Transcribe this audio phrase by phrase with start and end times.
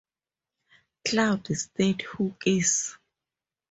[1.05, 2.97] Cloud State Huskies.